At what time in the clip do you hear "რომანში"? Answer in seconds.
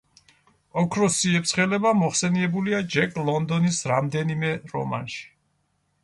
4.73-5.21